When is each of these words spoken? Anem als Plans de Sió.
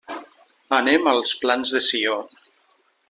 Anem 0.77 1.09
als 1.11 1.35
Plans 1.43 1.75
de 1.77 1.83
Sió. 1.89 2.17